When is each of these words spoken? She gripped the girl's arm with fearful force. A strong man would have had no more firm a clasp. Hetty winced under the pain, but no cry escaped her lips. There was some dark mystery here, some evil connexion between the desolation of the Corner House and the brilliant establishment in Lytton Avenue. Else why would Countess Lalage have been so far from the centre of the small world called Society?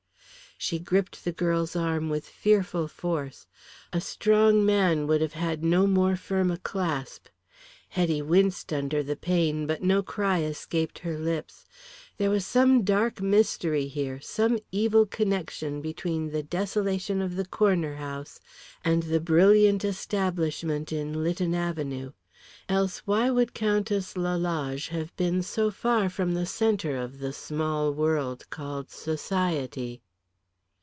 She 0.63 0.77
gripped 0.77 1.25
the 1.25 1.31
girl's 1.31 1.75
arm 1.75 2.07
with 2.07 2.27
fearful 2.27 2.87
force. 2.87 3.47
A 3.91 3.99
strong 3.99 4.63
man 4.63 5.07
would 5.07 5.19
have 5.19 5.33
had 5.33 5.63
no 5.63 5.87
more 5.87 6.15
firm 6.15 6.51
a 6.51 6.57
clasp. 6.59 7.29
Hetty 7.89 8.21
winced 8.21 8.71
under 8.71 9.01
the 9.01 9.15
pain, 9.15 9.65
but 9.65 9.81
no 9.81 10.03
cry 10.03 10.43
escaped 10.43 10.99
her 10.99 11.17
lips. 11.17 11.65
There 12.17 12.29
was 12.29 12.45
some 12.45 12.83
dark 12.83 13.21
mystery 13.23 13.87
here, 13.87 14.19
some 14.21 14.59
evil 14.71 15.07
connexion 15.07 15.81
between 15.81 16.29
the 16.29 16.43
desolation 16.43 17.23
of 17.23 17.37
the 17.37 17.45
Corner 17.45 17.95
House 17.95 18.39
and 18.85 19.01
the 19.01 19.19
brilliant 19.19 19.83
establishment 19.83 20.93
in 20.93 21.23
Lytton 21.23 21.55
Avenue. 21.55 22.11
Else 22.69 22.99
why 23.05 23.31
would 23.31 23.55
Countess 23.55 24.15
Lalage 24.15 24.89
have 24.89 25.15
been 25.15 25.41
so 25.41 25.71
far 25.71 26.07
from 26.07 26.35
the 26.35 26.45
centre 26.45 26.97
of 26.97 27.17
the 27.17 27.33
small 27.33 27.91
world 27.95 28.47
called 28.51 28.91
Society? 28.91 30.03